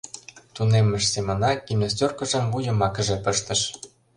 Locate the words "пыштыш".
3.23-3.61